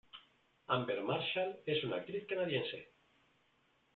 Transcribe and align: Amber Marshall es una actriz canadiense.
Amber 0.67 0.99
Marshall 1.03 1.59
es 1.67 1.83
una 1.83 1.97
actriz 1.97 2.25
canadiense. 2.27 2.87